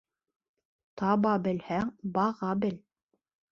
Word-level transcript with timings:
Таба 1.01 1.35
белһәң, 1.45 1.93
баға 2.17 2.53
бел. 2.65 2.83